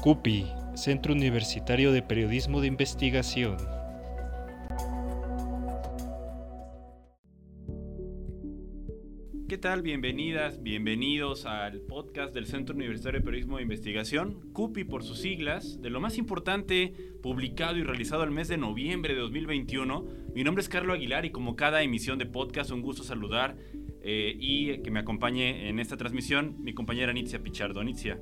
CUPI, 0.00 0.46
Centro 0.76 1.12
Universitario 1.12 1.92
de 1.92 2.00
Periodismo 2.00 2.62
de 2.62 2.68
Investigación. 2.68 3.58
¿Qué 9.46 9.58
tal? 9.58 9.82
Bienvenidas, 9.82 10.62
bienvenidos 10.62 11.44
al 11.44 11.82
podcast 11.82 12.32
del 12.32 12.46
Centro 12.46 12.74
Universitario 12.74 13.20
de 13.20 13.26
Periodismo 13.26 13.58
de 13.58 13.64
Investigación, 13.64 14.40
CUPI 14.54 14.84
por 14.84 15.04
sus 15.04 15.18
siglas, 15.18 15.82
de 15.82 15.90
lo 15.90 16.00
más 16.00 16.16
importante 16.16 16.94
publicado 17.22 17.76
y 17.76 17.82
realizado 17.82 18.24
el 18.24 18.30
mes 18.30 18.48
de 18.48 18.56
noviembre 18.56 19.12
de 19.12 19.20
2021. 19.20 20.06
Mi 20.34 20.44
nombre 20.44 20.62
es 20.62 20.70
Carlos 20.70 20.96
Aguilar 20.96 21.26
y 21.26 21.30
como 21.30 21.56
cada 21.56 21.82
emisión 21.82 22.18
de 22.18 22.24
podcast, 22.24 22.70
un 22.70 22.80
gusto 22.80 23.02
saludar 23.02 23.58
eh, 24.02 24.34
y 24.38 24.78
que 24.78 24.90
me 24.90 25.00
acompañe 25.00 25.68
en 25.68 25.78
esta 25.78 25.98
transmisión 25.98 26.56
mi 26.62 26.72
compañera 26.72 27.12
Nitzia 27.12 27.42
Pichardo. 27.42 27.84
Nitzia. 27.84 28.18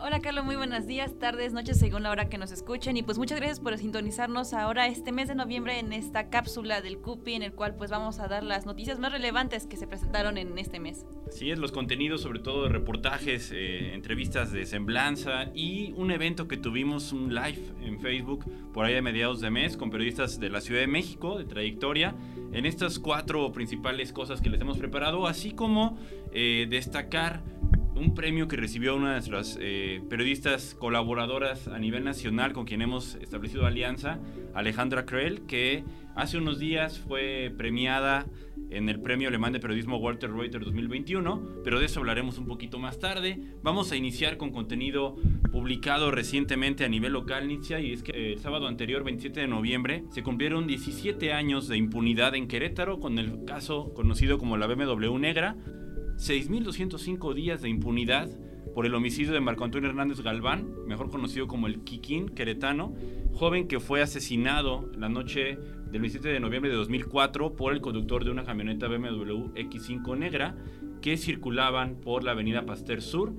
Hola 0.00 0.20
Carlos, 0.20 0.44
muy 0.44 0.54
buenos 0.54 0.86
días, 0.86 1.18
tardes, 1.18 1.52
noches, 1.52 1.76
según 1.76 2.04
la 2.04 2.12
hora 2.12 2.28
que 2.28 2.38
nos 2.38 2.52
escuchen. 2.52 2.96
Y 2.96 3.02
pues 3.02 3.18
muchas 3.18 3.38
gracias 3.38 3.58
por 3.58 3.76
sintonizarnos 3.76 4.54
ahora 4.54 4.86
este 4.86 5.10
mes 5.10 5.26
de 5.26 5.34
noviembre 5.34 5.80
en 5.80 5.92
esta 5.92 6.30
cápsula 6.30 6.80
del 6.80 6.98
CUPI 6.98 7.34
en 7.34 7.42
el 7.42 7.52
cual 7.52 7.74
pues 7.74 7.90
vamos 7.90 8.20
a 8.20 8.28
dar 8.28 8.44
las 8.44 8.64
noticias 8.64 9.00
más 9.00 9.10
relevantes 9.10 9.66
que 9.66 9.76
se 9.76 9.88
presentaron 9.88 10.38
en 10.38 10.56
este 10.56 10.78
mes. 10.78 11.04
Así 11.26 11.50
es, 11.50 11.58
los 11.58 11.72
contenidos 11.72 12.22
sobre 12.22 12.38
todo 12.38 12.64
de 12.64 12.68
reportajes, 12.68 13.50
eh, 13.52 13.92
entrevistas 13.94 14.52
de 14.52 14.66
semblanza 14.66 15.50
y 15.52 15.92
un 15.96 16.12
evento 16.12 16.46
que 16.46 16.56
tuvimos, 16.56 17.12
un 17.12 17.34
live 17.34 17.72
en 17.82 18.00
Facebook 18.00 18.44
por 18.72 18.86
ahí 18.86 18.94
a 18.94 19.02
mediados 19.02 19.40
de 19.40 19.50
mes 19.50 19.76
con 19.76 19.90
periodistas 19.90 20.38
de 20.38 20.48
la 20.48 20.60
Ciudad 20.60 20.80
de 20.80 20.86
México, 20.86 21.38
de 21.38 21.44
trayectoria, 21.44 22.14
en 22.52 22.66
estas 22.66 23.00
cuatro 23.00 23.50
principales 23.50 24.12
cosas 24.12 24.40
que 24.40 24.48
les 24.48 24.60
hemos 24.60 24.78
preparado, 24.78 25.26
así 25.26 25.50
como 25.50 25.98
eh, 26.32 26.66
destacar 26.70 27.42
un 27.98 28.14
premio 28.14 28.46
que 28.46 28.56
recibió 28.56 28.94
una 28.94 29.08
de 29.08 29.14
nuestras 29.14 29.58
eh, 29.60 30.00
periodistas 30.08 30.76
colaboradoras 30.78 31.66
a 31.68 31.78
nivel 31.78 32.04
nacional 32.04 32.52
con 32.52 32.64
quien 32.64 32.80
hemos 32.80 33.16
establecido 33.16 33.66
alianza, 33.66 34.18
Alejandra 34.54 35.04
Krell, 35.04 35.42
que 35.46 35.84
hace 36.14 36.38
unos 36.38 36.58
días 36.58 36.98
fue 36.98 37.52
premiada 37.58 38.26
en 38.70 38.88
el 38.88 39.00
Premio 39.00 39.28
Alemán 39.28 39.52
de 39.52 39.60
Periodismo 39.60 39.96
Walter 39.96 40.30
Reuter 40.30 40.62
2021, 40.62 41.62
pero 41.64 41.80
de 41.80 41.86
eso 41.86 42.00
hablaremos 42.00 42.38
un 42.38 42.46
poquito 42.46 42.78
más 42.78 42.98
tarde. 42.98 43.40
Vamos 43.62 43.90
a 43.90 43.96
iniciar 43.96 44.36
con 44.36 44.50
contenido 44.50 45.16
publicado 45.50 46.10
recientemente 46.10 46.84
a 46.84 46.88
nivel 46.88 47.14
local, 47.14 47.48
Nitzia, 47.48 47.80
y 47.80 47.92
es 47.92 48.02
que 48.02 48.32
el 48.32 48.38
sábado 48.38 48.68
anterior, 48.68 49.04
27 49.04 49.40
de 49.40 49.48
noviembre, 49.48 50.04
se 50.10 50.22
cumplieron 50.22 50.66
17 50.66 51.32
años 51.32 51.66
de 51.66 51.78
impunidad 51.78 52.34
en 52.34 52.46
Querétaro 52.46 53.00
con 53.00 53.18
el 53.18 53.44
caso 53.44 53.92
conocido 53.94 54.38
como 54.38 54.56
la 54.56 54.66
BMW 54.66 55.18
Negra, 55.18 55.56
6.205 56.18 57.32
días 57.32 57.62
de 57.62 57.68
impunidad 57.68 58.28
por 58.74 58.86
el 58.86 58.94
homicidio 58.96 59.32
de 59.32 59.40
Marco 59.40 59.64
Antonio 59.64 59.88
Hernández 59.88 60.20
Galván, 60.20 60.84
mejor 60.84 61.10
conocido 61.10 61.46
como 61.46 61.68
el 61.68 61.84
Kikín 61.84 62.28
queretano, 62.28 62.92
joven 63.34 63.68
que 63.68 63.78
fue 63.78 64.02
asesinado 64.02 64.90
la 64.98 65.08
noche 65.08 65.58
del 65.90 66.00
27 66.00 66.28
de 66.28 66.40
noviembre 66.40 66.72
de 66.72 66.76
2004 66.76 67.54
por 67.54 67.72
el 67.72 67.80
conductor 67.80 68.24
de 68.24 68.32
una 68.32 68.44
camioneta 68.44 68.88
BMW 68.88 69.52
X5 69.54 70.18
negra 70.18 70.56
que 71.00 71.16
circulaban 71.16 72.00
por 72.00 72.24
la 72.24 72.32
avenida 72.32 72.66
Pasteur 72.66 73.00
Sur. 73.00 73.32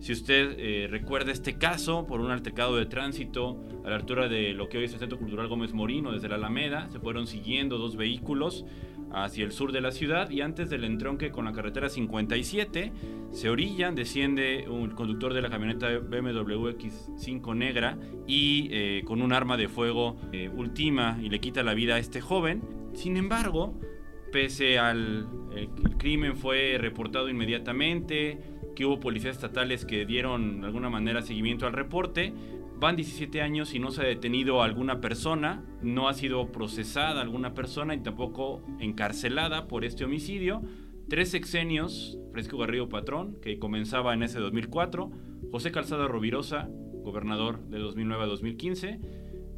Si 0.00 0.12
usted 0.12 0.56
eh, 0.58 0.88
recuerda 0.88 1.30
este 1.30 1.56
caso, 1.56 2.04
por 2.04 2.20
un 2.20 2.32
altercado 2.32 2.76
de 2.76 2.86
tránsito 2.86 3.64
a 3.84 3.90
la 3.90 3.96
altura 3.96 4.28
de 4.28 4.54
lo 4.54 4.68
que 4.68 4.78
hoy 4.78 4.84
es 4.84 4.92
el 4.92 4.98
Centro 4.98 5.18
Cultural 5.18 5.46
Gómez 5.46 5.72
Morino, 5.72 6.10
desde 6.10 6.28
la 6.28 6.34
Alameda, 6.34 6.90
se 6.90 6.98
fueron 6.98 7.28
siguiendo 7.28 7.78
dos 7.78 7.96
vehículos 7.96 8.66
hacia 9.14 9.44
el 9.44 9.52
sur 9.52 9.72
de 9.72 9.80
la 9.80 9.92
ciudad 9.92 10.30
y 10.30 10.40
antes 10.40 10.70
del 10.70 10.84
entronque 10.84 11.30
con 11.30 11.44
la 11.44 11.52
carretera 11.52 11.88
57 11.88 12.92
se 13.30 13.48
orillan, 13.48 13.94
desciende 13.94 14.66
un 14.68 14.90
conductor 14.90 15.32
de 15.32 15.42
la 15.42 15.50
camioneta 15.50 15.88
BMW 15.98 16.68
X5 16.70 17.56
negra 17.56 17.98
y 18.26 18.68
eh, 18.70 19.02
con 19.04 19.22
un 19.22 19.32
arma 19.32 19.56
de 19.56 19.68
fuego 19.68 20.16
eh, 20.32 20.48
ultima 20.48 21.18
y 21.22 21.28
le 21.28 21.40
quita 21.40 21.62
la 21.62 21.74
vida 21.74 21.96
a 21.96 21.98
este 21.98 22.20
joven. 22.20 22.62
Sin 22.92 23.16
embargo, 23.16 23.74
pese 24.32 24.78
al 24.78 25.26
el 25.56 25.68
crimen 25.96 26.36
fue 26.36 26.76
reportado 26.78 27.28
inmediatamente, 27.28 28.38
que 28.74 28.84
hubo 28.84 28.98
policías 28.98 29.36
estatales 29.36 29.84
que 29.84 30.04
dieron 30.04 30.60
de 30.60 30.66
alguna 30.66 30.90
manera 30.90 31.22
seguimiento 31.22 31.66
al 31.66 31.72
reporte, 31.72 32.32
Van 32.78 32.96
17 32.96 33.40
años 33.40 33.74
y 33.74 33.78
no 33.78 33.90
se 33.90 34.02
ha 34.02 34.04
detenido 34.04 34.60
a 34.60 34.64
alguna 34.64 35.00
persona, 35.00 35.64
no 35.82 36.08
ha 36.08 36.14
sido 36.14 36.50
procesada 36.52 37.22
alguna 37.22 37.54
persona 37.54 37.94
y 37.94 38.00
tampoco 38.00 38.62
encarcelada 38.80 39.68
por 39.68 39.84
este 39.84 40.04
homicidio. 40.04 40.62
Tres 41.08 41.30
sexenios, 41.30 42.18
Fresco 42.32 42.58
Garrido 42.58 42.88
Patrón, 42.88 43.38
que 43.40 43.58
comenzaba 43.58 44.12
en 44.14 44.22
ese 44.22 44.40
2004, 44.40 45.10
José 45.50 45.70
Calzada 45.70 46.08
Rovirosa, 46.08 46.68
gobernador 47.04 47.60
de 47.68 47.78
2009 47.78 48.24
a 48.24 48.26
2015, 48.26 49.00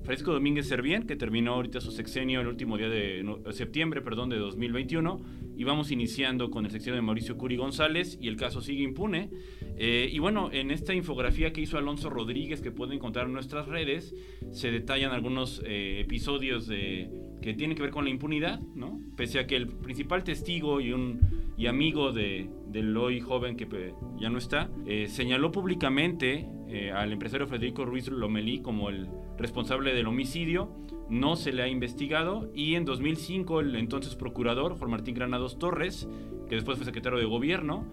Francisco 0.07 0.33
Domínguez 0.33 0.69
Servién, 0.69 1.05
que 1.05 1.17
terminó 1.17 1.55
ahorita 1.55 1.81
su 1.81 1.91
sexenio 1.91 2.41
el 2.41 2.47
último 2.47 2.77
día 2.79 2.89
de 2.89 3.25
septiembre 3.51 4.03
perdón, 4.03 4.29
de 4.29 4.39
2021, 4.39 5.21
y 5.57 5.65
vamos 5.65 5.91
iniciando 5.91 6.51
con 6.51 6.65
el 6.65 6.71
sexenio 6.71 6.95
de 6.95 7.03
Mauricio 7.03 7.37
Curi 7.37 7.57
González, 7.57 8.17
y 8.21 8.29
el 8.29 8.37
caso 8.37 8.61
sigue 8.61 8.85
impune. 8.85 9.31
Eh, 9.79 10.09
y 10.11 10.19
bueno, 10.19 10.51
en 10.53 10.71
esta 10.71 10.95
infografía 10.95 11.53
que 11.53 11.61
hizo 11.61 11.77
Alonso 11.77 12.09
Rodríguez, 12.09 12.61
que 12.61 12.71
pueden 12.71 12.95
encontrar 12.95 13.27
en 13.27 13.33
nuestras 13.33 13.67
redes, 13.67 14.15
se 14.51 14.71
detallan 14.71 15.13
algunos 15.13 15.63
eh, 15.67 16.01
episodios 16.01 16.67
que 16.67 17.55
tienen 17.55 17.77
que 17.77 17.83
ver 17.83 17.91
con 17.91 18.05
la 18.05 18.11
impunidad, 18.11 18.61
¿no? 18.75 19.01
Pese 19.17 19.39
a 19.39 19.47
que 19.47 19.57
el 19.57 19.69
principal 19.69 20.25
testigo 20.25 20.81
y, 20.81 20.93
un, 20.93 21.21
y 21.57 21.67
amigo 21.67 22.13
de, 22.13 22.49
del 22.69 22.97
hoy 22.97 23.21
joven 23.21 23.57
que 23.57 23.93
ya 24.19 24.31
no 24.31 24.39
está, 24.39 24.71
eh, 24.87 25.09
señaló 25.09 25.53
públicamente 25.53 26.49
al 26.93 27.13
empresario 27.13 27.47
Federico 27.47 27.85
Ruiz 27.85 28.09
Lomelí 28.09 28.61
como 28.61 28.91
el 28.91 29.07
responsable 29.39 29.95
del 29.95 30.09
homicidio, 30.09 30.71
no 31.09 31.37
se 31.37 31.53
le 31.53 31.63
ha 31.63 31.69
investigado 31.69 32.51
y 32.55 32.75
en 32.75 32.85
2005 32.85 33.61
el 33.61 33.77
entonces 33.77 34.17
procurador 34.17 34.77
Juan 34.77 34.91
Martín 34.91 35.15
Granados 35.15 35.59
Torres, 35.59 36.09
que 36.49 36.57
después 36.57 36.77
fue 36.77 36.85
secretario 36.85 37.19
de 37.19 37.25
gobierno, 37.25 37.87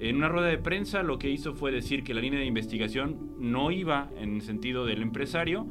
en 0.00 0.16
una 0.16 0.28
rueda 0.28 0.48
de 0.48 0.58
prensa 0.58 1.02
lo 1.02 1.18
que 1.18 1.30
hizo 1.30 1.54
fue 1.54 1.72
decir 1.72 2.02
que 2.04 2.14
la 2.14 2.20
línea 2.20 2.40
de 2.40 2.46
investigación 2.46 3.34
no 3.38 3.70
iba 3.70 4.10
en 4.18 4.36
el 4.36 4.42
sentido 4.42 4.86
del 4.86 5.02
empresario 5.02 5.66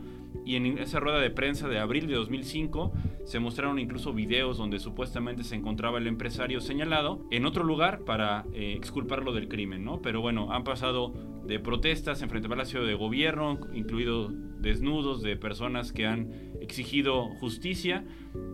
y 0.45 0.55
en 0.55 0.77
esa 0.77 0.99
rueda 0.99 1.19
de 1.19 1.31
prensa 1.31 1.67
de 1.67 1.79
abril 1.79 2.07
de 2.07 2.13
2005 2.15 2.93
se 3.25 3.39
mostraron 3.39 3.79
incluso 3.79 4.13
videos 4.13 4.57
donde 4.57 4.79
supuestamente 4.79 5.43
se 5.43 5.55
encontraba 5.55 5.97
el 5.97 6.07
empresario 6.07 6.61
señalado 6.61 7.25
en 7.31 7.45
otro 7.45 7.63
lugar 7.63 8.01
para 8.05 8.45
eh, 8.53 8.73
exculparlo 8.77 9.33
del 9.33 9.47
crimen, 9.47 9.83
¿no? 9.83 10.01
Pero 10.01 10.21
bueno, 10.21 10.51
han 10.51 10.63
pasado 10.63 11.13
de 11.45 11.59
protestas 11.59 12.21
en 12.21 12.29
frente 12.29 12.45
al 12.45 12.51
Palacio 12.51 12.83
de 12.83 12.93
Gobierno, 12.93 13.59
incluido 13.73 14.29
desnudos 14.59 15.21
de 15.21 15.35
personas 15.35 15.91
que 15.91 16.05
han 16.05 16.31
exigido 16.61 17.29
justicia, 17.39 18.05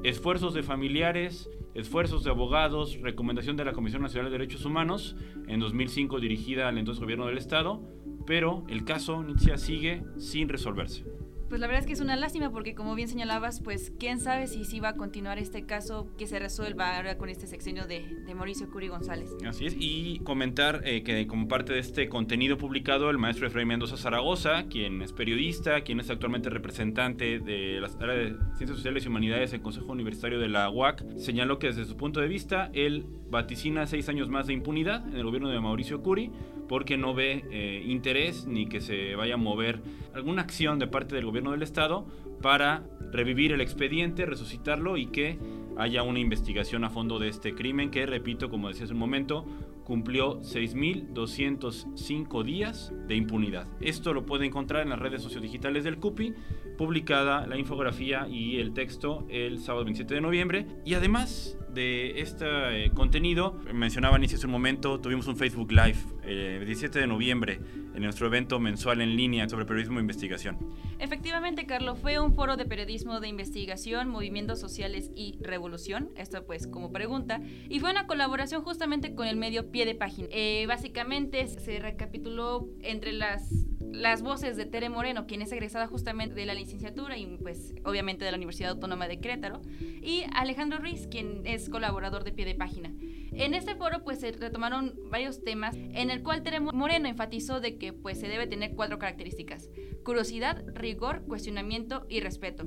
esfuerzos 0.04 0.54
de 0.54 0.64
familiares, 0.64 1.50
esfuerzos 1.76 2.24
de 2.24 2.32
abogados, 2.32 3.00
recomendación 3.02 3.58
de 3.58 3.66
la 3.66 3.74
Comisión 3.74 4.02
Nacional 4.02 4.32
de 4.32 4.38
Derechos 4.38 4.66
Humanos, 4.66 5.16
en 5.48 5.60
2005 5.60 6.20
dirigida 6.20 6.68
al 6.68 6.78
entonces 6.78 7.02
gobierno 7.02 7.28
del 7.28 7.38
Estado, 7.38 7.82
pero 8.26 8.64
el 8.70 8.86
caso 8.86 9.22
Nitzia 9.24 9.58
sigue 9.58 10.04
sin 10.18 10.50
resolverse. 10.50 11.06
Pues 11.50 11.62
la 11.62 11.68
verdad 11.68 11.82
es 11.82 11.88
que 11.88 11.94
es 11.94 12.02
una 12.02 12.16
lástima 12.16 12.50
porque 12.50 12.74
como 12.74 12.96
bien 12.96 13.08
señalabas, 13.08 13.62
pues 13.62 13.94
quién 14.00 14.20
sabe 14.20 14.48
si 14.48 14.66
sí 14.66 14.80
va 14.80 14.90
a 14.90 14.96
continuar 14.96 15.38
este 15.38 15.66
caso 15.66 16.08
que 16.18 16.28
se 16.28 16.40
resuelva 16.40 16.96
ahora 16.98 17.18
con 17.18 17.30
este 17.30 17.48
sexenio 17.48 17.86
de, 17.86 18.04
Mauricio 18.36 18.70
Curi 18.70 18.90
González. 18.90 19.30
Así 19.48 19.66
es, 19.66 19.76
y 19.80 20.20
comentar 20.20 20.82
eh, 20.84 21.04
que 21.04 21.26
como 21.26 21.48
parte 21.48 21.72
de 21.72 21.80
este 21.80 22.10
contenido 22.10 22.58
publicado, 22.58 23.10
el 23.10 23.18
maestro 23.18 23.48
Efraín 23.48 23.70
Mendoza 23.70 23.96
Zaragoza, 23.96 24.68
quien 24.68 25.02
es 25.02 25.14
periodista, 25.14 25.82
quien 25.82 26.02
es 26.02 26.10
actualmente 26.10 26.50
representante 26.50 27.40
de 27.40 27.80
las 27.80 27.96
áreas 27.96 28.18
de 28.18 28.38
Ciencias 28.58 28.78
Sociales 28.78 29.06
y 29.06 29.08
Humanidades 29.08 29.52
en 29.52 29.58
el 29.58 29.62
Consejo 29.62 29.94
Universitario 29.94 30.40
de 30.40 30.50
la 30.50 30.70
UAC, 30.70 31.18
señaló 31.18 31.60
que 31.60 31.68
desde 31.68 31.86
su 31.86 31.96
punto 31.96 32.20
de 32.20 32.28
vista, 32.28 32.70
él 32.74 33.06
vaticina 33.30 33.88
seis 33.88 34.10
años 34.10 34.30
más 34.30 34.48
de 34.48 34.54
impunidad 34.54 35.08
en 35.08 35.16
el 35.16 35.24
gobierno 35.24 35.50
de 35.50 35.60
Mauricio 35.60 36.02
Curi, 36.02 36.32
porque 36.68 36.98
no 36.98 37.14
ve 37.14 37.46
eh, 37.52 37.84
interés 37.86 38.46
ni 38.46 38.68
que 38.68 38.82
se 38.82 39.16
vaya 39.16 39.36
a 39.36 39.38
mover 39.38 39.82
alguna 40.14 40.42
acción 40.42 40.80
de 40.80 40.88
parte 40.88 41.16
del 41.16 41.26
gobierno 41.26 41.52
del 41.52 41.62
estado 41.62 42.08
para 42.42 42.84
revivir 43.12 43.52
el 43.52 43.62
expediente, 43.62 44.26
resucitarlo 44.26 44.98
y 44.98 45.08
que 45.08 45.38
haya 45.78 46.04
una 46.04 46.20
investigación 46.20 46.84
a 46.84 46.90
fondo 46.90 47.20
de 47.20 47.30
este 47.30 47.54
crimen 47.54 47.92
que, 47.92 48.06
repito, 48.06 48.50
como 48.50 48.70
decía 48.70 48.86
hace 48.86 48.94
un 48.94 49.00
momento, 49.00 49.46
cumplió 49.84 50.42
6.205 50.42 52.44
días 52.44 52.94
de 53.08 53.16
impunidad. 53.16 53.68
Esto 53.82 54.14
lo 54.14 54.26
puede 54.26 54.46
encontrar 54.46 54.84
en 54.84 54.90
las 54.90 55.00
redes 55.00 55.22
sociodigitales 55.22 55.84
del 55.84 55.98
CUPI, 55.98 56.34
publicada 56.78 57.48
la 57.48 57.58
infografía 57.58 58.28
y 58.28 58.58
el 58.58 58.74
texto 58.74 59.26
el 59.30 59.60
sábado 59.60 59.86
27 59.86 60.14
de 60.14 60.22
noviembre. 60.22 60.68
Y 60.86 60.94
además 60.94 61.58
de 61.76 62.22
este 62.22 62.86
eh, 62.86 62.92
contenido, 62.92 63.60
mencionaba 63.74 64.18
hace 64.18 64.46
un 64.46 64.52
momento, 64.52 65.00
tuvimos 65.02 65.28
un 65.28 65.36
Facebook 65.36 65.72
Live 65.72 65.98
el 66.24 66.66
17 66.66 67.00
de 67.00 67.06
noviembre 67.06 67.60
en 67.94 68.02
nuestro 68.02 68.28
evento 68.28 68.60
mensual 68.60 69.02
en 69.02 69.16
línea 69.16 69.48
sobre 69.48 69.66
periodismo 69.66 70.00
e 70.00 70.02
investigación. 70.02 70.58
Efectivamente, 71.00 71.66
Carlos, 71.66 72.00
fue 72.00 72.20
un 72.20 72.34
foro 72.34 72.56
de 72.56 72.66
periodismo 72.66 73.20
de 73.20 73.28
investigación, 73.28 74.10
movimientos 74.10 74.60
sociales 74.60 75.12
y 75.16 75.38
revolución, 75.42 76.10
esto 76.16 76.46
pues 76.46 76.66
como 76.66 76.92
pregunta, 76.92 77.42
y 77.70 77.80
fue 77.80 77.92
una 77.92 78.08
colaboración 78.08 78.64
justamente 78.64 79.14
con 79.14 79.28
el 79.28 79.36
medio 79.36 79.70
Pie 79.70 79.86
de 79.86 79.96
Página. 79.96 80.30
Eh, 80.32 80.66
básicamente 80.68 81.48
se 81.48 81.80
recapituló 81.80 82.70
entre 82.82 83.12
las 83.12 83.65
las 83.92 84.22
voces 84.22 84.58
de 84.58 84.66
Tere 84.66 84.90
Moreno, 84.90 85.28
quien 85.28 85.42
es 85.42 85.52
egresada 85.52 85.88
justamente 85.88 86.36
de 86.36 86.46
la 86.46 86.54
licenciatura 86.54 87.18
y 87.18 87.38
pues 87.38 87.74
obviamente 87.84 88.26
de 88.26 88.32
la 88.32 88.38
Universidad 88.38 88.72
Autónoma 88.72 89.08
de 89.08 89.20
Querétaro, 89.20 89.62
y 90.02 90.24
Alejandro 90.34 90.80
Ruiz, 90.80 91.08
quien 91.08 91.42
es 91.46 91.70
colaborador 91.70 92.24
de 92.24 92.32
pie 92.32 92.46
de 92.46 92.56
página. 92.56 92.92
En 93.32 93.54
este 93.54 93.76
foro 93.76 94.04
pues 94.04 94.20
se 94.20 94.32
retomaron 94.32 94.94
varios 95.10 95.44
temas 95.44 95.76
en 95.76 96.10
el 96.10 96.24
cual 96.24 96.44
Tere 96.44 96.60
Moreno 96.60 97.08
enfatizó 97.08 97.60
de 97.60 97.78
que 97.78 97.94
pues 97.94 98.20
se 98.20 98.28
debe 98.28 98.48
tener 98.48 98.76
cuatro 98.76 99.00
características: 99.00 99.70
curiosidad, 100.04 100.64
rigor, 100.74 101.26
cuestionamiento 101.26 102.06
y 102.10 102.22
respeto. 102.22 102.66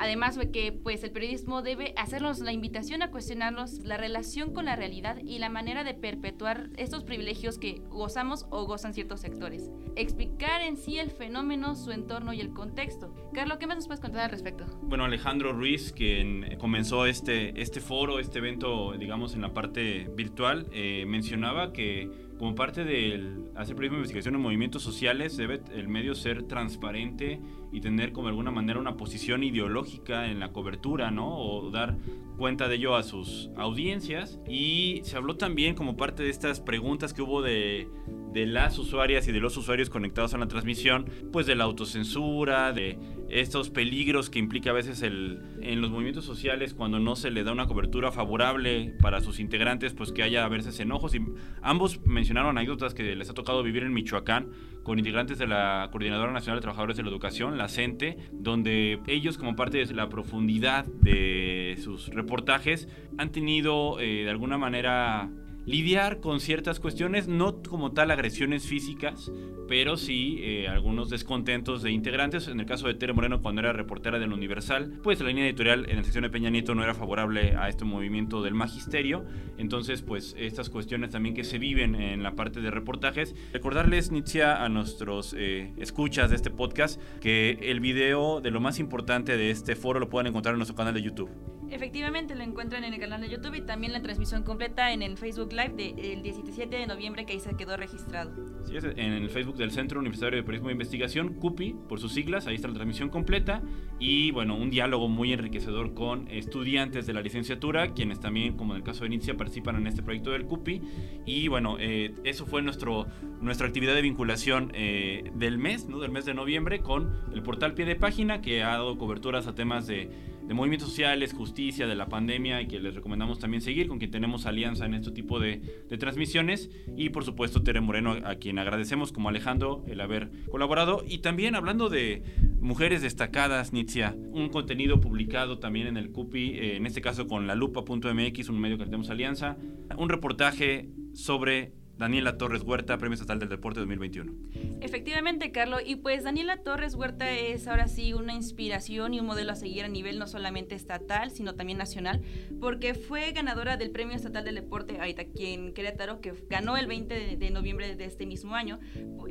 Además 0.00 0.36
de 0.36 0.50
que 0.50 0.72
pues 0.72 1.04
el 1.04 1.12
periodismo 1.12 1.60
debe 1.60 1.92
hacernos 1.96 2.38
la 2.40 2.52
invitación 2.52 3.02
a 3.02 3.10
cuestionarnos 3.10 3.80
la 3.84 3.98
relación 3.98 4.54
con 4.54 4.64
la 4.64 4.74
realidad 4.74 5.18
y 5.22 5.38
la 5.38 5.50
manera 5.50 5.84
de 5.84 5.92
perpetuar 5.92 6.70
estos 6.78 7.04
privilegios 7.04 7.58
que 7.58 7.82
gozamos 7.90 8.46
o 8.48 8.64
gozan 8.64 8.94
ciertos 8.94 9.20
sectores. 9.20 9.70
Explicar 9.96 10.62
en 10.62 10.78
sí 10.78 10.98
el 10.98 11.10
fenómeno, 11.10 11.76
su 11.76 11.92
entorno 11.92 12.32
y 12.32 12.40
el 12.40 12.54
contexto. 12.54 13.14
Carlos, 13.34 13.58
¿qué 13.58 13.66
más 13.66 13.76
nos 13.76 13.88
puedes 13.88 14.00
contar 14.00 14.22
al 14.22 14.30
respecto? 14.30 14.64
Bueno, 14.82 15.04
Alejandro 15.04 15.52
Ruiz, 15.52 15.92
quien 15.92 16.56
comenzó 16.58 17.04
este, 17.04 17.60
este 17.60 17.80
foro, 17.80 18.20
este 18.20 18.38
evento, 18.38 18.94
digamos, 18.98 19.34
en 19.34 19.42
la 19.42 19.52
parte 19.52 20.10
virtual, 20.16 20.66
eh, 20.72 21.04
mencionaba 21.06 21.74
que 21.74 22.30
como 22.38 22.54
parte 22.54 22.84
del 22.84 23.50
hacer 23.54 23.76
periodismo 23.76 23.96
de 23.96 24.00
investigación 24.00 24.34
en 24.34 24.40
movimientos 24.40 24.82
sociales, 24.82 25.36
debe 25.36 25.60
el 25.74 25.88
medio 25.88 26.14
ser 26.14 26.44
transparente 26.44 27.38
y 27.72 27.80
tener 27.80 28.12
como 28.12 28.26
de 28.26 28.30
alguna 28.30 28.50
manera 28.50 28.78
una 28.78 28.96
posición 28.96 29.44
ideológica 29.44 30.26
en 30.26 30.40
la 30.40 30.52
cobertura, 30.52 31.10
¿no? 31.10 31.38
O 31.38 31.70
dar 31.70 31.96
cuenta 32.36 32.68
de 32.68 32.76
ello 32.76 32.96
a 32.96 33.02
sus 33.02 33.50
audiencias. 33.56 34.40
Y 34.48 35.00
se 35.04 35.16
habló 35.16 35.36
también 35.36 35.74
como 35.74 35.96
parte 35.96 36.22
de 36.22 36.30
estas 36.30 36.60
preguntas 36.60 37.12
que 37.12 37.22
hubo 37.22 37.42
de, 37.42 37.88
las 38.32 38.78
usuarias 38.78 39.28
y 39.28 39.32
de 39.32 39.40
los 39.40 39.56
usuarios 39.56 39.90
conectados 39.90 40.34
a 40.34 40.38
la 40.38 40.48
transmisión, 40.48 41.06
pues 41.32 41.46
de 41.46 41.54
la 41.54 41.64
autocensura, 41.64 42.72
de 42.72 42.98
estos 43.28 43.70
peligros 43.70 44.30
que 44.30 44.38
implica 44.38 44.70
a 44.70 44.72
veces 44.72 45.02
el, 45.02 45.40
en 45.60 45.80
los 45.80 45.90
movimientos 45.90 46.24
sociales 46.24 46.74
cuando 46.74 46.98
no 46.98 47.14
se 47.14 47.30
le 47.30 47.44
da 47.44 47.52
una 47.52 47.66
cobertura 47.66 48.10
favorable 48.10 48.96
para 49.00 49.20
sus 49.20 49.38
integrantes, 49.38 49.92
pues 49.92 50.10
que 50.10 50.22
haya 50.22 50.44
a 50.44 50.48
veces 50.48 50.80
enojos. 50.80 51.14
Y 51.14 51.20
ambos 51.62 52.00
mencionaron 52.04 52.56
anécdotas 52.56 52.94
que 52.94 53.14
les 53.14 53.30
ha 53.30 53.34
tocado 53.34 53.62
vivir 53.62 53.82
en 53.82 53.92
Michoacán 53.92 54.48
con 54.82 54.98
integrantes 54.98 55.38
de 55.38 55.46
la 55.46 55.88
Coordinadora 55.90 56.32
Nacional 56.32 56.58
de 56.58 56.62
Trabajadores 56.62 56.96
de 56.96 57.02
la 57.02 57.10
Educación, 57.10 57.58
la 57.58 57.68
CENTE, 57.68 58.16
donde 58.32 59.00
ellos 59.06 59.38
como 59.38 59.56
parte 59.56 59.78
de 59.78 59.94
la 59.94 60.08
profundidad 60.08 60.84
de 60.86 61.76
sus 61.82 62.08
reportajes 62.08 62.88
han 63.18 63.30
tenido 63.30 64.00
eh, 64.00 64.24
de 64.24 64.30
alguna 64.30 64.58
manera 64.58 65.30
lidiar 65.66 66.20
con 66.20 66.40
ciertas 66.40 66.80
cuestiones, 66.80 67.28
no 67.28 67.62
como 67.62 67.92
tal 67.92 68.10
agresiones 68.10 68.66
físicas, 68.66 69.30
pero 69.68 69.96
sí 69.96 70.38
eh, 70.40 70.68
algunos 70.68 71.10
descontentos 71.10 71.82
de 71.82 71.92
integrantes. 71.92 72.48
En 72.48 72.60
el 72.60 72.66
caso 72.66 72.88
de 72.88 72.94
Tere 72.94 73.12
Moreno, 73.12 73.40
cuando 73.40 73.60
era 73.60 73.72
reportera 73.72 74.18
del 74.18 74.32
Universal, 74.32 74.98
pues 75.02 75.20
la 75.20 75.28
línea 75.28 75.46
editorial 75.46 75.88
en 75.88 75.96
la 75.96 76.02
sección 76.02 76.22
de 76.22 76.30
Peña 76.30 76.50
Nieto 76.50 76.74
no 76.74 76.82
era 76.82 76.94
favorable 76.94 77.54
a 77.56 77.68
este 77.68 77.84
movimiento 77.84 78.42
del 78.42 78.54
magisterio. 78.54 79.24
Entonces, 79.58 80.02
pues 80.02 80.34
estas 80.38 80.70
cuestiones 80.70 81.10
también 81.10 81.34
que 81.34 81.44
se 81.44 81.58
viven 81.58 81.94
en 81.94 82.22
la 82.22 82.34
parte 82.34 82.60
de 82.60 82.70
reportajes. 82.70 83.34
Recordarles, 83.52 84.10
Nitzia, 84.10 84.64
a 84.64 84.68
nuestros 84.68 85.34
eh, 85.38 85.72
escuchas 85.76 86.30
de 86.30 86.36
este 86.36 86.50
podcast, 86.50 87.00
que 87.20 87.58
el 87.62 87.80
video 87.80 88.40
de 88.40 88.50
lo 88.50 88.60
más 88.60 88.78
importante 88.78 89.36
de 89.36 89.50
este 89.50 89.76
foro 89.76 90.00
lo 90.00 90.08
pueden 90.08 90.28
encontrar 90.28 90.54
en 90.54 90.58
nuestro 90.58 90.76
canal 90.76 90.94
de 90.94 91.02
YouTube. 91.02 91.30
Efectivamente, 91.70 92.34
lo 92.34 92.42
encuentran 92.42 92.84
en 92.84 92.94
el 92.94 93.00
canal 93.00 93.20
de 93.20 93.28
YouTube 93.28 93.54
y 93.54 93.60
también 93.60 93.92
la 93.92 94.02
transmisión 94.02 94.42
completa 94.42 94.92
en 94.92 95.02
el 95.02 95.16
Facebook 95.16 95.52
Live 95.52 95.94
del 95.94 96.22
17 96.22 96.76
de 96.76 96.86
noviembre 96.86 97.24
que 97.24 97.34
ahí 97.34 97.40
se 97.40 97.56
quedó 97.56 97.76
registrado. 97.76 98.32
Sí, 98.64 98.76
en 98.96 99.12
el 99.12 99.30
Facebook 99.30 99.56
del 99.56 99.70
Centro 99.70 100.00
Universitario 100.00 100.36
de 100.36 100.42
Periodismo 100.42 100.70
e 100.70 100.72
Investigación, 100.72 101.34
CUPI, 101.34 101.76
por 101.88 102.00
sus 102.00 102.12
siglas, 102.12 102.46
ahí 102.46 102.56
está 102.56 102.68
la 102.68 102.74
transmisión 102.74 103.08
completa 103.08 103.62
y 103.98 104.32
bueno, 104.32 104.56
un 104.56 104.70
diálogo 104.70 105.08
muy 105.08 105.32
enriquecedor 105.32 105.94
con 105.94 106.28
estudiantes 106.28 107.06
de 107.06 107.12
la 107.12 107.20
licenciatura, 107.20 107.94
quienes 107.94 108.18
también, 108.20 108.56
como 108.56 108.74
en 108.74 108.78
el 108.78 108.84
caso 108.84 109.00
de 109.00 109.06
Inicia, 109.06 109.36
participan 109.36 109.76
en 109.76 109.86
este 109.86 110.02
proyecto 110.02 110.32
del 110.32 110.46
CUPI 110.46 110.82
y 111.24 111.48
bueno, 111.48 111.76
eh, 111.78 112.14
eso 112.24 112.46
fue 112.46 112.62
nuestro, 112.62 113.06
nuestra 113.40 113.66
actividad 113.66 113.94
de 113.94 114.02
vinculación 114.02 114.72
eh, 114.74 115.30
del 115.34 115.58
mes, 115.58 115.88
¿no? 115.88 116.00
del 116.00 116.10
mes 116.10 116.24
de 116.24 116.34
noviembre 116.34 116.80
con 116.80 117.12
el 117.32 117.42
portal 117.42 117.74
Pie 117.74 117.86
de 117.86 117.96
Página 117.96 118.40
que 118.40 118.62
ha 118.62 118.70
dado 118.70 118.98
coberturas 118.98 119.46
a 119.46 119.54
temas 119.54 119.86
de 119.86 120.10
de 120.50 120.54
movimientos 120.54 120.88
sociales, 120.88 121.32
justicia, 121.32 121.86
de 121.86 121.94
la 121.94 122.08
pandemia 122.08 122.60
y 122.60 122.66
que 122.66 122.80
les 122.80 122.96
recomendamos 122.96 123.38
también 123.38 123.60
seguir, 123.60 123.86
con 123.86 124.00
quien 124.00 124.10
tenemos 124.10 124.46
alianza 124.46 124.84
en 124.84 124.94
este 124.94 125.12
tipo 125.12 125.38
de, 125.38 125.58
transmisiones. 125.96 126.70
Y 126.96 127.10
por 127.10 127.24
supuesto 127.24 127.62
Tere 127.62 127.80
Moreno, 127.80 128.16
a 128.24 128.34
quien 128.34 128.58
agradecemos 128.58 129.12
como 129.12 129.28
Alejandro 129.28 129.84
el 129.86 130.00
haber 130.00 130.32
colaborado. 130.50 131.04
Y 131.06 131.18
también 131.18 131.54
hablando 131.54 131.88
de 131.88 132.24
mujeres 132.60 133.00
destacadas, 133.00 133.72
Nitzia, 133.72 134.16
un 134.32 134.48
contenido 134.48 135.00
publicado 135.00 135.60
también 135.60 135.86
en 135.86 135.96
el 135.96 136.10
CUPI, 136.10 136.48
eh, 136.58 136.76
en 136.78 136.84
este 136.84 137.00
caso 137.00 137.28
con 137.28 137.46
la 137.46 137.54
lupa.mx, 137.54 138.48
un 138.48 138.60
medio 138.60 138.76
que 138.76 138.86
tenemos 138.86 139.08
alianza, 139.08 139.56
un 139.96 140.08
reportaje 140.08 140.88
sobre 141.14 141.74
Daniela 142.00 142.38
Torres 142.38 142.62
Huerta, 142.62 142.96
Premio 142.96 143.12
Estatal 143.12 143.38
del 143.38 143.50
Deporte 143.50 143.78
2021. 143.80 144.32
Efectivamente, 144.80 145.52
Carlos. 145.52 145.82
Y 145.84 145.96
pues 145.96 146.24
Daniela 146.24 146.56
Torres 146.62 146.94
Huerta 146.94 147.30
es 147.30 147.68
ahora 147.68 147.88
sí 147.88 148.14
una 148.14 148.32
inspiración 148.32 149.12
y 149.12 149.20
un 149.20 149.26
modelo 149.26 149.52
a 149.52 149.54
seguir 149.54 149.84
a 149.84 149.88
nivel 149.88 150.18
no 150.18 150.26
solamente 150.26 150.74
estatal, 150.74 151.30
sino 151.30 151.56
también 151.56 151.76
nacional, 151.76 152.22
porque 152.58 152.94
fue 152.94 153.32
ganadora 153.32 153.76
del 153.76 153.90
Premio 153.90 154.16
Estatal 154.16 154.46
del 154.46 154.54
Deporte 154.54 154.96
ahorita 154.98 155.20
aquí 155.20 155.52
en 155.52 155.74
Querétaro, 155.74 156.22
que 156.22 156.32
ganó 156.48 156.78
el 156.78 156.86
20 156.86 157.36
de, 157.36 157.50
noviembre 157.50 157.94
de 157.94 158.04
este 158.06 158.24
mismo 158.24 158.54
año, 158.54 158.80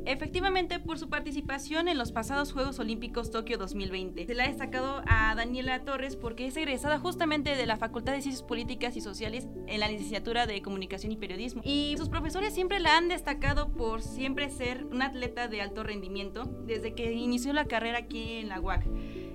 efectivamente 0.06 0.78
por 0.78 0.96
su 0.96 1.08
participación 1.08 1.88
en 1.88 1.98
los 1.98 2.12
pasados 2.12 2.52
Juegos 2.52 2.78
Olímpicos 2.78 3.32
Tokio 3.32 3.58
2020. 3.58 4.26
Se 4.26 4.34
le 4.36 4.44
ha 4.44 4.46
destacado 4.46 5.02
a 5.08 5.34
Daniela 5.34 5.82
Torres 5.82 6.14
porque 6.14 6.46
es 6.46 6.56
egresada 6.56 7.00
justamente 7.00 7.56
de 7.56 7.66
la 7.66 7.76
Facultad 7.76 8.12
de 8.12 8.22
Ciencias 8.22 8.44
Políticas 8.44 8.96
y 8.96 9.00
Sociales 9.00 9.48
en 9.66 9.80
la 9.80 9.88
licenciatura 9.88 10.46
de 10.46 10.62
Comunicación 10.62 11.10
y 11.10 11.16
Periodismo. 11.16 11.62
Y 11.64 11.96
sus 11.98 12.08
profesores 12.08 12.59
siempre 12.60 12.78
la 12.78 12.98
han 12.98 13.08
destacado 13.08 13.72
por 13.72 14.02
siempre 14.02 14.50
ser 14.50 14.84
una 14.84 15.06
atleta 15.06 15.48
de 15.48 15.62
alto 15.62 15.82
rendimiento 15.82 16.44
desde 16.66 16.94
que 16.94 17.10
inició 17.10 17.54
la 17.54 17.64
carrera 17.64 18.00
aquí 18.00 18.34
en 18.34 18.50
la 18.50 18.60
UAC. 18.60 18.84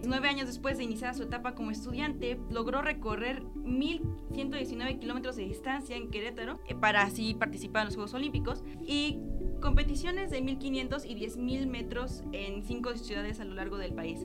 Nueve 0.05 0.27
años 0.27 0.45
después 0.45 0.77
de 0.77 0.83
iniciar 0.83 1.15
su 1.15 1.23
etapa 1.23 1.55
como 1.55 1.71
estudiante, 1.71 2.39
logró 2.51 2.83
recorrer 2.83 3.41
1.119 3.41 4.99
kilómetros 4.99 5.37
de 5.37 5.45
distancia 5.45 5.95
en 5.95 6.11
Querétaro 6.11 6.59
eh, 6.67 6.75
para 6.75 7.01
así 7.01 7.33
participar 7.33 7.81
en 7.81 7.85
los 7.87 7.95
Juegos 7.95 8.13
Olímpicos 8.13 8.63
y 8.85 9.17
competiciones 9.59 10.29
de 10.29 10.43
1.500 10.43 11.05
y 11.07 11.15
10.000 11.15 11.65
metros 11.65 12.23
en 12.31 12.63
cinco 12.63 12.95
ciudades 12.95 13.39
a 13.39 13.45
lo 13.45 13.55
largo 13.55 13.79
del 13.79 13.95
país. 13.95 14.19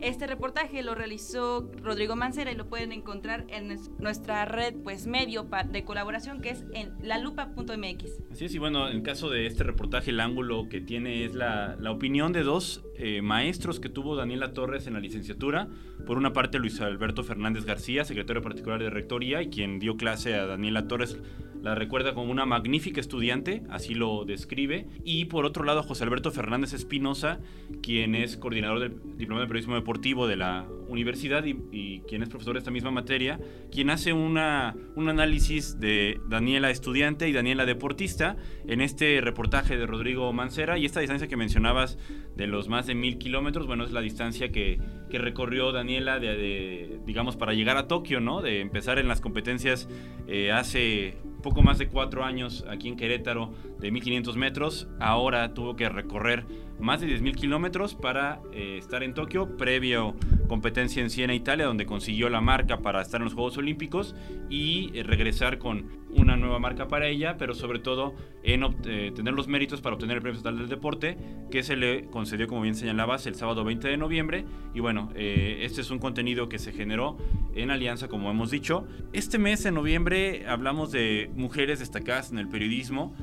Este 0.00 0.26
reportaje 0.26 0.82
lo 0.82 0.94
realizó 0.94 1.70
Rodrigo 1.82 2.16
Mancera 2.16 2.52
y 2.52 2.56
lo 2.56 2.68
pueden 2.68 2.92
encontrar 2.92 3.46
en 3.48 3.78
nuestra 3.98 4.44
red 4.44 4.74
pues 4.82 5.06
medio 5.06 5.48
de 5.70 5.84
colaboración 5.84 6.40
que 6.40 6.50
es 6.50 6.64
en 6.74 6.94
lalupa.mx. 7.02 8.22
Así 8.30 8.44
es, 8.44 8.54
y 8.54 8.58
bueno, 8.58 8.88
en 8.88 8.96
el 8.96 9.02
caso 9.02 9.30
de 9.30 9.46
este 9.46 9.64
reportaje 9.64 10.10
el 10.10 10.20
ángulo 10.20 10.68
que 10.68 10.80
tiene 10.80 11.24
es 11.24 11.34
la, 11.34 11.76
la 11.78 11.90
opinión 11.90 12.32
de 12.32 12.42
dos 12.42 12.84
eh, 12.96 13.22
maestros 13.22 13.80
que 13.80 13.88
tuvo 13.88 14.16
Daniela 14.16 14.52
Torres 14.52 14.86
en 14.86 14.94
la 14.94 15.00
licenciatura. 15.00 15.68
Por 16.06 16.18
una 16.18 16.32
parte 16.32 16.58
Luis 16.58 16.80
Alberto 16.80 17.24
Fernández 17.24 17.64
García, 17.64 18.04
secretario 18.04 18.42
particular 18.42 18.80
de 18.80 18.90
Rectoría 18.90 19.42
y 19.42 19.48
quien 19.48 19.78
dio 19.78 19.96
clase 19.96 20.34
a 20.34 20.46
Daniela 20.46 20.86
Torres 20.86 21.18
la 21.64 21.74
recuerda 21.74 22.12
como 22.12 22.30
una 22.30 22.44
magnífica 22.44 23.00
estudiante, 23.00 23.62
así 23.70 23.94
lo 23.94 24.26
describe. 24.26 24.86
Y 25.02 25.24
por 25.24 25.46
otro 25.46 25.64
lado, 25.64 25.82
José 25.82 26.04
Alberto 26.04 26.30
Fernández 26.30 26.74
Espinosa, 26.74 27.40
quien 27.82 28.14
es 28.14 28.36
coordinador 28.36 28.80
del 28.80 29.16
Diploma 29.16 29.40
de 29.40 29.46
Periodismo 29.46 29.74
Deportivo 29.84 30.26
de 30.26 30.36
la 30.36 30.66
universidad 30.88 31.44
y, 31.44 32.00
quien 32.08 32.22
es 32.22 32.30
profesor 32.30 32.54
de 32.54 32.60
esta 32.60 32.70
misma 32.70 32.90
materia, 32.90 33.38
quien 33.70 33.90
hace 33.90 34.14
una, 34.14 34.74
un 34.94 35.10
análisis 35.10 35.78
de 35.78 36.18
Daniela 36.26 36.70
estudiante 36.70 37.28
y 37.28 37.32
Daniela 37.32 37.66
deportista 37.66 38.38
en 38.66 38.80
este 38.80 39.20
reportaje 39.20 39.76
de 39.76 39.84
Rodrigo 39.84 40.32
Mancera. 40.32 40.78
Y 40.78 40.86
esta 40.86 41.00
distancia 41.00 41.28
que 41.28 41.36
mencionabas 41.36 41.98
de 42.34 42.46
los 42.46 42.70
más 42.70 42.86
de 42.86 42.94
mil 42.94 43.18
kilómetros, 43.18 43.66
bueno, 43.66 43.84
es 43.84 43.92
la 43.92 44.00
distancia 44.00 44.50
que, 44.50 44.80
que 45.10 45.18
recorrió 45.18 45.72
Daniela, 45.72 46.18
de, 46.18 46.98
digamos, 47.04 47.36
para 47.36 47.52
llegar 47.54 47.76
a 47.76 47.86
Tokio, 47.88 48.20
¿no? 48.20 48.42
De 48.42 48.60
empezar 48.60 48.98
en 48.98 49.08
las 49.08 49.20
competencias 49.20 49.88
eh, 50.26 50.52
hace 50.52 51.16
poco 51.42 51.62
más 51.62 51.78
de 51.78 51.88
cuatro 51.88 52.24
años 52.24 52.64
aquí 52.70 52.88
en 52.88 52.96
Querétaro 52.96 53.52
de 53.78 53.90
1500 53.90 54.36
metros. 54.36 54.88
Ahora 54.98 55.52
tuvo 55.52 55.76
que 55.76 55.88
recorrer 55.88 56.46
más 56.80 57.00
de 57.00 57.06
10.000 57.06 57.34
kilómetros 57.34 57.94
para 57.94 58.40
eh, 58.52 58.76
estar 58.78 59.02
en 59.02 59.14
Tokio, 59.14 59.56
previo 59.56 60.14
competencia 60.48 61.02
en 61.02 61.10
Siena, 61.10 61.34
Italia, 61.34 61.66
donde 61.66 61.86
consiguió 61.86 62.28
la 62.28 62.40
marca 62.40 62.78
para 62.78 63.00
estar 63.02 63.20
en 63.20 63.26
los 63.26 63.34
Juegos 63.34 63.58
Olímpicos 63.58 64.14
y 64.48 64.90
eh, 64.94 65.02
regresar 65.02 65.58
con 65.58 66.03
una 66.16 66.36
nueva 66.36 66.58
marca 66.58 66.88
para 66.88 67.08
ella, 67.08 67.36
pero 67.36 67.54
sobre 67.54 67.78
todo 67.78 68.14
en 68.42 68.62
eh, 68.86 69.12
tener 69.14 69.34
los 69.34 69.48
méritos 69.48 69.80
para 69.80 69.94
obtener 69.94 70.16
el 70.16 70.22
Premio 70.22 70.38
Estatal 70.38 70.58
del 70.58 70.68
Deporte, 70.68 71.16
que 71.50 71.62
se 71.62 71.76
le 71.76 72.06
concedió, 72.06 72.46
como 72.46 72.62
bien 72.62 72.74
señalabas, 72.74 73.26
el 73.26 73.34
sábado 73.34 73.64
20 73.64 73.88
de 73.88 73.96
noviembre. 73.96 74.44
Y 74.74 74.80
bueno, 74.80 75.10
eh, 75.14 75.60
este 75.62 75.80
es 75.80 75.90
un 75.90 75.98
contenido 75.98 76.48
que 76.48 76.58
se 76.58 76.72
generó 76.72 77.16
en 77.54 77.70
alianza, 77.70 78.08
como 78.08 78.30
hemos 78.30 78.50
dicho. 78.50 78.86
Este 79.12 79.38
mes, 79.38 79.64
en 79.66 79.74
noviembre, 79.74 80.46
hablamos 80.46 80.92
de 80.92 81.30
mujeres 81.34 81.78
destacadas 81.78 82.30
en 82.30 82.38
el 82.38 82.48
periodismo. 82.48 83.14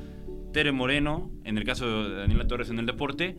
Tere 0.52 0.72
Moreno, 0.72 1.30
en 1.44 1.56
el 1.56 1.64
caso 1.64 2.08
de 2.08 2.16
Daniela 2.16 2.46
Torres 2.46 2.68
en 2.68 2.78
el 2.78 2.84
deporte, 2.84 3.36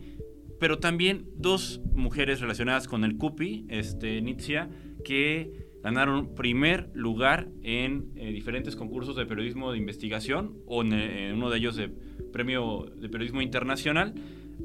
pero 0.58 0.78
también 0.78 1.28
dos 1.36 1.80
mujeres 1.94 2.40
relacionadas 2.40 2.88
con 2.88 3.04
el 3.04 3.16
CUPI, 3.16 3.66
este, 3.68 4.20
Nitzia, 4.20 4.68
que 5.04 5.63
ganaron 5.84 6.34
primer 6.34 6.88
lugar 6.94 7.48
en 7.62 8.10
eh, 8.16 8.32
diferentes 8.32 8.74
concursos 8.74 9.16
de 9.16 9.26
periodismo 9.26 9.70
de 9.70 9.76
investigación 9.76 10.56
o 10.66 10.80
en, 10.80 10.94
eh, 10.94 11.32
uno 11.34 11.50
de 11.50 11.58
ellos 11.58 11.76
de 11.76 11.90
premio 12.32 12.90
de 12.96 13.10
periodismo 13.10 13.42
internacional. 13.42 14.14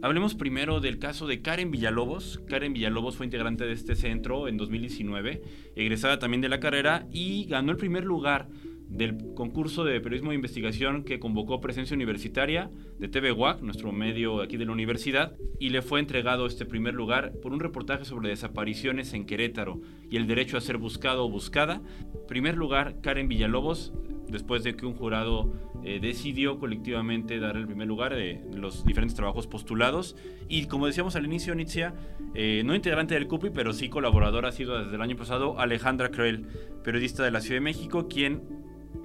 Hablemos 0.01 0.33
primero 0.33 0.79
del 0.79 0.97
caso 0.97 1.27
de 1.27 1.41
Karen 1.41 1.71
Villalobos. 1.71 2.39
Karen 2.47 2.71
Villalobos 2.71 3.17
fue 3.17 3.25
integrante 3.25 3.65
de 3.65 3.73
este 3.73 3.95
centro 3.95 4.47
en 4.47 4.55
2019, 4.55 5.41
egresada 5.75 6.19
también 6.19 6.39
de 6.39 6.47
la 6.47 6.61
carrera 6.61 7.05
y 7.11 7.45
ganó 7.45 7.71
el 7.71 7.77
primer 7.77 8.05
lugar 8.05 8.47
del 8.89 9.33
concurso 9.35 9.83
de 9.83 10.01
periodismo 10.01 10.31
de 10.31 10.35
investigación 10.35 11.03
que 11.03 11.19
convocó 11.19 11.61
Presencia 11.61 11.95
Universitaria 11.95 12.71
de 12.97 13.07
TV 13.07 13.35
nuestro 13.61 13.91
medio 13.91 14.41
aquí 14.41 14.57
de 14.57 14.65
la 14.65 14.71
universidad, 14.71 15.37
y 15.59 15.69
le 15.69 15.81
fue 15.81 15.99
entregado 15.99 16.47
este 16.47 16.65
primer 16.65 16.95
lugar 16.95 17.33
por 17.41 17.53
un 17.53 17.59
reportaje 17.59 18.03
sobre 18.03 18.29
desapariciones 18.29 19.13
en 19.13 19.25
Querétaro 19.25 19.79
y 20.09 20.17
el 20.17 20.27
derecho 20.27 20.57
a 20.57 20.61
ser 20.61 20.77
buscado 20.77 21.25
o 21.25 21.29
buscada. 21.29 21.81
Primer 22.27 22.57
lugar, 22.57 22.99
Karen 23.01 23.27
Villalobos, 23.27 23.93
después 24.27 24.63
de 24.63 24.75
que 24.75 24.85
un 24.85 24.93
jurado 24.93 25.53
eh, 25.83 25.99
decidió 26.01 26.59
colectivamente 26.59 27.39
dar 27.39 27.55
el 27.55 27.65
primer 27.65 27.87
lugar 27.87 28.15
de 28.15 28.41
los 28.53 28.85
diferentes 28.85 29.15
trabajos 29.15 29.47
postulados. 29.47 30.15
Y 30.47 30.65
como 30.65 30.87
decíamos 30.87 31.15
al 31.15 31.25
inicio, 31.25 31.55
Nitzia, 31.55 31.93
eh, 32.33 32.63
no 32.65 32.75
integrante 32.75 33.13
del 33.13 33.27
CUPI, 33.27 33.49
pero 33.51 33.73
sí 33.73 33.89
colaboradora, 33.89 34.49
ha 34.49 34.51
sido 34.51 34.77
desde 34.77 34.95
el 34.95 35.01
año 35.01 35.15
pasado 35.15 35.59
Alejandra 35.59 36.11
Creel, 36.11 36.47
periodista 36.83 37.23
de 37.23 37.31
la 37.31 37.41
Ciudad 37.41 37.57
de 37.57 37.61
México, 37.61 38.07
quien 38.07 38.41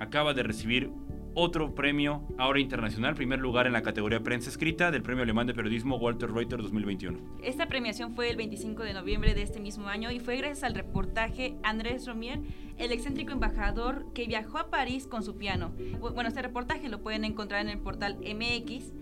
acaba 0.00 0.34
de 0.34 0.42
recibir 0.42 0.90
otro 1.34 1.74
premio 1.74 2.22
ahora 2.38 2.60
internacional, 2.60 3.14
primer 3.14 3.40
lugar 3.40 3.66
en 3.66 3.72
la 3.72 3.82
categoría 3.82 4.22
prensa 4.22 4.50
escrita 4.50 4.90
del 4.90 5.02
Premio 5.02 5.24
Alemán 5.24 5.46
de 5.46 5.54
Periodismo 5.54 5.96
Walter 5.96 6.30
Reuter 6.30 6.62
2021. 6.62 7.18
Esta 7.42 7.66
premiación 7.66 8.14
fue 8.14 8.30
el 8.30 8.36
25 8.36 8.84
de 8.84 8.94
noviembre 8.94 9.34
de 9.34 9.42
este 9.42 9.60
mismo 9.60 9.88
año 9.88 10.10
y 10.12 10.20
fue 10.20 10.36
gracias 10.36 10.62
al 10.62 10.74
reportaje 10.74 11.56
Andrés 11.62 12.06
Romier, 12.06 12.40
el 12.78 12.92
excéntrico 12.92 13.32
embajador 13.32 14.12
que 14.14 14.26
viajó 14.26 14.58
a 14.58 14.70
París 14.70 15.06
con 15.06 15.22
su 15.22 15.36
piano. 15.36 15.72
Bueno, 16.00 16.28
este 16.28 16.42
reportaje 16.42 16.88
lo 16.88 17.02
pueden 17.02 17.24
encontrar 17.24 17.60
en 17.62 17.68
el 17.68 17.78
portal 17.78 18.16
MX. 18.18 18.92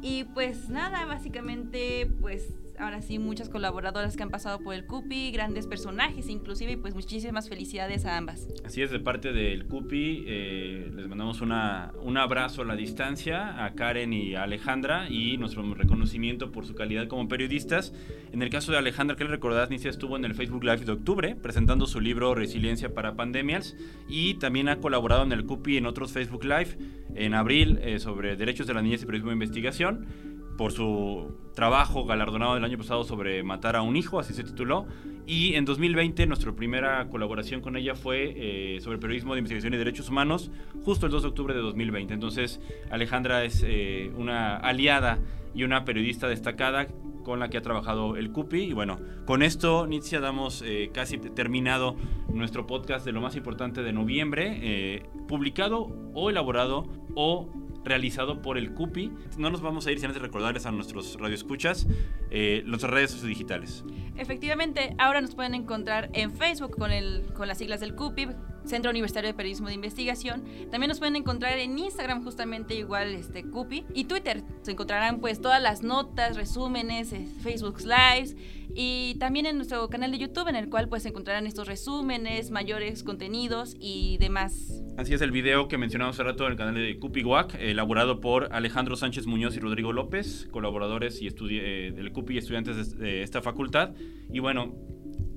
Y 0.00 0.24
pues 0.24 0.68
nada, 0.68 1.06
básicamente 1.06 2.06
pues 2.20 2.54
ahora 2.78 3.02
sí 3.02 3.18
muchas 3.18 3.48
colaboradoras 3.48 4.16
que 4.16 4.22
han 4.22 4.30
pasado 4.30 4.60
por 4.60 4.74
el 4.74 4.86
CUPI, 4.86 5.30
grandes 5.30 5.66
personajes 5.66 6.28
inclusive, 6.28 6.72
y 6.72 6.76
pues 6.76 6.94
muchísimas 6.94 7.48
felicidades 7.48 8.04
a 8.04 8.16
ambas. 8.16 8.48
Así 8.64 8.82
es, 8.82 8.90
de 8.90 9.00
parte 9.00 9.32
del 9.32 9.66
CUPI, 9.66 10.24
eh, 10.26 10.90
les 10.94 11.08
mandamos 11.08 11.40
una, 11.40 11.92
un 12.02 12.16
abrazo 12.16 12.62
a 12.62 12.64
la 12.64 12.76
distancia 12.76 13.64
a 13.64 13.74
Karen 13.74 14.12
y 14.12 14.34
a 14.34 14.44
Alejandra 14.44 15.08
y 15.08 15.36
nuestro 15.36 15.62
reconocimiento 15.74 16.52
por 16.52 16.66
su 16.66 16.74
calidad 16.74 17.08
como 17.08 17.28
periodistas. 17.28 17.92
En 18.32 18.42
el 18.42 18.50
caso 18.50 18.72
de 18.72 18.78
Alejandra, 18.78 19.16
que 19.16 19.24
le 19.24 19.30
recordás, 19.30 19.70
Nicia 19.70 19.90
estuvo 19.90 20.16
en 20.16 20.24
el 20.24 20.34
Facebook 20.34 20.64
Live 20.64 20.84
de 20.84 20.92
octubre 20.92 21.36
presentando 21.36 21.86
su 21.86 22.00
libro 22.00 22.34
Resiliencia 22.34 22.94
para 22.94 23.14
Pandemias 23.14 23.76
y 24.08 24.34
también 24.34 24.68
ha 24.68 24.76
colaborado 24.76 25.22
en 25.22 25.32
el 25.32 25.44
CUPI 25.44 25.78
en 25.78 25.86
otros 25.86 26.12
Facebook 26.12 26.44
Live 26.44 26.76
en 27.14 27.34
abril 27.34 27.78
eh, 27.82 27.98
sobre 27.98 28.36
derechos 28.36 28.66
de 28.66 28.74
la 28.74 28.82
niñez 28.82 29.02
y 29.02 29.06
periodismo 29.06 29.30
de 29.30 29.34
investigación 29.34 30.33
por 30.56 30.72
su 30.72 31.32
trabajo 31.54 32.04
galardonado 32.04 32.54
del 32.54 32.64
año 32.64 32.78
pasado 32.78 33.04
sobre 33.04 33.42
matar 33.42 33.76
a 33.76 33.82
un 33.82 33.96
hijo, 33.96 34.18
así 34.18 34.34
se 34.34 34.44
tituló. 34.44 34.86
Y 35.26 35.54
en 35.54 35.64
2020 35.64 36.26
nuestra 36.26 36.52
primera 36.52 37.08
colaboración 37.08 37.60
con 37.60 37.76
ella 37.76 37.94
fue 37.94 38.34
eh, 38.36 38.80
sobre 38.80 38.98
periodismo 38.98 39.34
de 39.34 39.38
investigación 39.38 39.72
y 39.74 39.76
derechos 39.76 40.10
humanos, 40.10 40.50
justo 40.84 41.06
el 41.06 41.12
2 41.12 41.22
de 41.22 41.28
octubre 41.28 41.54
de 41.54 41.60
2020. 41.60 42.12
Entonces 42.12 42.60
Alejandra 42.90 43.44
es 43.44 43.64
eh, 43.66 44.12
una 44.16 44.56
aliada 44.56 45.18
y 45.54 45.64
una 45.64 45.84
periodista 45.84 46.28
destacada 46.28 46.88
con 47.22 47.40
la 47.40 47.48
que 47.48 47.56
ha 47.56 47.62
trabajado 47.62 48.16
el 48.16 48.32
CUPI. 48.32 48.64
Y 48.64 48.72
bueno, 48.74 48.98
con 49.24 49.42
esto, 49.42 49.86
Nitzia, 49.86 50.20
damos 50.20 50.62
eh, 50.66 50.90
casi 50.92 51.16
terminado 51.16 51.96
nuestro 52.28 52.66
podcast 52.66 53.06
de 53.06 53.12
lo 53.12 53.22
más 53.22 53.34
importante 53.36 53.82
de 53.82 53.92
noviembre, 53.92 55.08
publicado 55.26 55.88
o 56.12 56.28
elaborado 56.28 56.86
o 57.14 57.48
realizado 57.84 58.42
por 58.42 58.58
el 58.58 58.72
CUPI. 58.72 59.12
No 59.38 59.50
nos 59.50 59.60
vamos 59.60 59.86
a 59.86 59.92
ir 59.92 59.98
sin 59.98 60.06
antes 60.06 60.22
recordarles 60.22 60.66
a 60.66 60.72
nuestros 60.72 61.18
radioescuchas 61.18 61.86
eh, 62.30 62.62
nuestras 62.66 62.92
redes 62.92 63.22
digitales. 63.22 63.84
Efectivamente, 64.16 64.94
ahora 64.98 65.20
nos 65.20 65.34
pueden 65.34 65.54
encontrar 65.54 66.10
en 66.12 66.32
Facebook 66.32 66.76
con, 66.76 66.90
el, 66.90 67.24
con 67.34 67.48
las 67.48 67.58
siglas 67.58 67.80
del 67.80 67.94
CUPI, 67.94 68.28
Centro 68.64 68.90
Universitario 68.90 69.28
de 69.28 69.34
Periodismo 69.34 69.68
de 69.68 69.74
Investigación. 69.74 70.44
También 70.70 70.88
nos 70.88 70.98
pueden 70.98 71.16
encontrar 71.16 71.58
en 71.58 71.78
Instagram 71.78 72.24
justamente 72.24 72.74
igual 72.74 73.14
este 73.14 73.44
CUPI 73.44 73.86
y 73.94 74.04
Twitter. 74.04 74.42
Se 74.62 74.72
encontrarán 74.72 75.20
pues 75.20 75.40
todas 75.40 75.62
las 75.62 75.82
notas, 75.82 76.36
resúmenes, 76.36 77.12
eh, 77.12 77.26
Facebook 77.42 77.80
Lives 77.80 78.36
y 78.74 79.16
también 79.20 79.46
en 79.46 79.56
nuestro 79.56 79.88
canal 79.88 80.10
de 80.10 80.18
YouTube 80.18 80.48
en 80.48 80.56
el 80.56 80.70
cual 80.70 80.88
pues 80.88 81.04
encontrarán 81.06 81.46
estos 81.46 81.68
resúmenes, 81.68 82.50
mayores 82.50 83.04
contenidos 83.04 83.76
y 83.78 84.16
demás. 84.18 84.83
Así 84.96 85.12
es 85.12 85.22
el 85.22 85.32
video 85.32 85.66
que 85.66 85.76
mencionamos 85.76 86.14
hace 86.14 86.22
rato 86.22 86.46
en 86.46 86.52
el 86.52 86.56
canal 86.56 86.74
de 86.76 86.96
CUPI 87.00 87.24
WAC, 87.24 87.56
elaborado 87.58 88.20
por 88.20 88.52
Alejandro 88.52 88.94
Sánchez 88.94 89.26
Muñoz 89.26 89.56
y 89.56 89.60
Rodrigo 89.60 89.92
López, 89.92 90.48
colaboradores 90.52 91.20
y 91.20 91.26
eh, 91.26 91.92
del 91.94 92.12
CUPI 92.12 92.34
y 92.34 92.38
estudiantes 92.38 92.96
de 92.96 93.22
esta 93.24 93.42
facultad. 93.42 93.94
Y 94.32 94.38
bueno, 94.38 94.72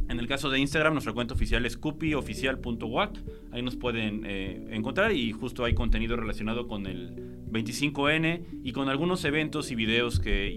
en 0.09 0.19
el 0.19 0.27
caso 0.27 0.51
de 0.51 0.59
Instagram, 0.59 0.93
nuestra 0.93 1.11
cuenta 1.13 1.33
oficial 1.33 1.65
es 1.65 1.75
cupioficial.wac. 1.75 3.19
Ahí 3.51 3.63
nos 3.63 3.75
pueden 3.75 4.25
eh, 4.25 4.67
encontrar 4.69 5.11
y 5.11 5.31
justo 5.31 5.65
hay 5.65 5.73
contenido 5.73 6.15
relacionado 6.15 6.67
con 6.67 6.85
el 6.85 7.15
25N 7.49 8.61
y 8.63 8.71
con 8.73 8.89
algunos 8.89 9.25
eventos 9.25 9.71
y 9.71 9.75
videos 9.75 10.19
que, 10.19 10.49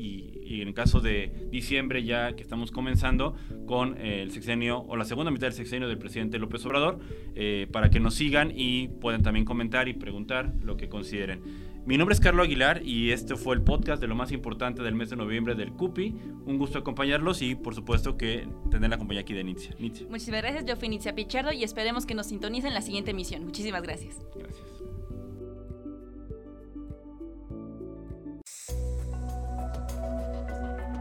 en 0.50 0.68
el 0.68 0.74
caso 0.74 1.00
de 1.00 1.48
diciembre 1.50 2.02
ya 2.02 2.34
que 2.34 2.42
estamos 2.42 2.70
comenzando 2.70 3.34
con 3.66 3.98
el 3.98 4.30
sexenio 4.32 4.80
o 4.80 4.96
la 4.96 5.04
segunda 5.04 5.30
mitad 5.30 5.46
del 5.46 5.54
sexenio 5.54 5.88
del 5.88 5.98
presidente 5.98 6.38
López 6.38 6.64
Obrador, 6.66 6.98
eh, 7.34 7.68
para 7.70 7.90
que 7.90 8.00
nos 8.00 8.14
sigan 8.14 8.52
y 8.54 8.88
puedan 8.88 9.22
también 9.22 9.44
comentar 9.44 9.88
y 9.88 9.94
preguntar 9.94 10.52
lo 10.62 10.76
que 10.76 10.88
consideren. 10.88 11.40
Mi 11.86 11.96
nombre 11.96 12.14
es 12.14 12.20
Carlos 12.20 12.46
Aguilar 12.46 12.82
y 12.84 13.10
este 13.10 13.36
fue 13.36 13.54
el 13.54 13.62
podcast 13.62 14.00
de 14.00 14.06
lo 14.06 14.14
más 14.14 14.32
importante 14.32 14.82
del 14.82 14.94
mes 14.94 15.10
de 15.10 15.16
noviembre 15.16 15.54
del 15.54 15.72
CUPI. 15.72 16.14
Un 16.46 16.58
gusto 16.58 16.78
acompañarlos 16.78 17.40
y 17.42 17.54
por 17.54 17.74
supuesto 17.74 18.16
que 18.16 18.46
tener 18.70 18.90
la 18.90 18.98
compañía 18.98 19.22
aquí 19.22 19.32
de 19.32 19.44
Nitzia. 19.44 19.74
Muchísimas 19.78 20.42
gracias, 20.42 20.66
yo 20.66 20.76
fui 20.76 20.88
Nitzia 20.88 21.14
Pichardo 21.14 21.52
y 21.52 21.64
esperemos 21.64 22.06
que 22.06 22.14
nos 22.14 22.26
sintonicen 22.26 22.68
en 22.68 22.74
la 22.74 22.82
siguiente 22.82 23.12
emisión. 23.12 23.44
Muchísimas 23.44 23.82
gracias. 23.82 24.16
Gracias. 24.36 24.79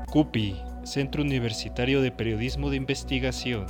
CUPI, 0.09 0.55
Centro 0.83 1.21
Universitario 1.21 2.01
de 2.01 2.11
Periodismo 2.11 2.71
de 2.71 2.77
Investigación. 2.77 3.67